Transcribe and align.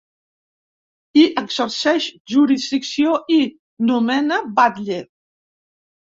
Hi 1.17 1.25
exerceix 1.41 2.07
jurisdicció 2.31 3.11
i 3.35 3.37
nomena 3.91 4.39
batlle. 4.61 4.99